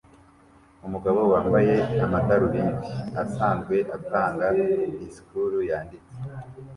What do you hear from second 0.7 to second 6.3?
Umugabo wambaye amadarubindi asanzwe atanga disikuru yanditse